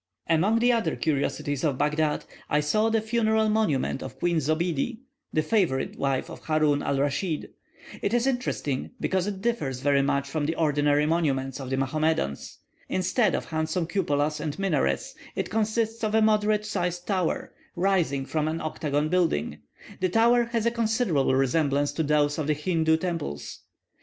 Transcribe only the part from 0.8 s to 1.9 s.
curiosities of